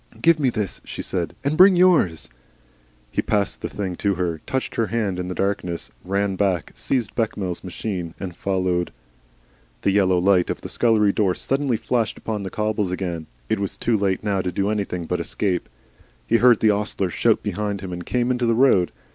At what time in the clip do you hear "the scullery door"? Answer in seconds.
10.61-11.35